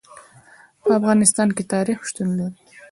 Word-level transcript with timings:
په 0.81 0.89
افغانستان 0.99 1.47
کې 1.55 1.63
تاریخ 1.73 1.99
شتون 2.09 2.29
لري. 2.39 2.57